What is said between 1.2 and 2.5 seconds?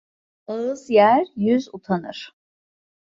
yüz utanır.